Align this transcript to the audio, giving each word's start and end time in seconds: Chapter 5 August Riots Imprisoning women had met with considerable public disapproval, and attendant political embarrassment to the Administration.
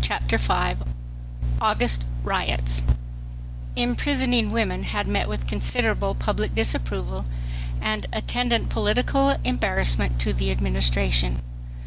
Chapter 0.00 0.38
5 0.38 0.82
August 1.60 2.06
Riots 2.22 2.84
Imprisoning 3.76 4.50
women 4.50 4.82
had 4.84 5.06
met 5.06 5.28
with 5.28 5.46
considerable 5.46 6.14
public 6.14 6.54
disapproval, 6.54 7.26
and 7.82 8.06
attendant 8.10 8.70
political 8.70 9.36
embarrassment 9.44 10.18
to 10.22 10.32
the 10.32 10.50
Administration. 10.50 11.42